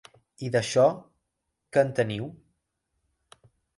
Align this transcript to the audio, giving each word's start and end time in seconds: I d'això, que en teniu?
I 0.45 0.47
d'això, 0.55 0.85
que 1.77 1.83
en 1.89 1.93
teniu? 2.01 2.31